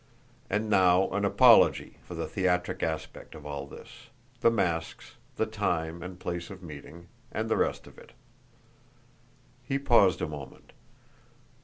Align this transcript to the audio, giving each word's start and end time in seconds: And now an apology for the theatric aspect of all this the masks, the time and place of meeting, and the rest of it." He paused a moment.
And 0.49 0.67
now 0.67 1.09
an 1.11 1.23
apology 1.25 1.97
for 2.01 2.15
the 2.15 2.25
theatric 2.25 2.81
aspect 2.81 3.35
of 3.35 3.45
all 3.45 3.67
this 3.67 4.07
the 4.39 4.49
masks, 4.49 5.17
the 5.35 5.45
time 5.45 6.01
and 6.01 6.19
place 6.19 6.49
of 6.49 6.63
meeting, 6.63 7.07
and 7.31 7.47
the 7.49 7.55
rest 7.55 7.85
of 7.85 7.99
it." 7.99 8.13
He 9.63 9.77
paused 9.77 10.19
a 10.19 10.27
moment. 10.27 10.73